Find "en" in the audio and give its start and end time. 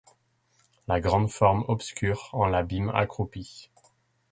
2.33-2.47